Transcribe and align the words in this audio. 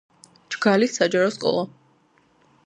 ჯგალის 0.55 0.97
საჯარო 1.01 1.29
სკოლა 1.37 1.63